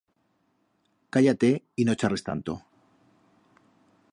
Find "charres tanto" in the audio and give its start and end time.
1.99-2.59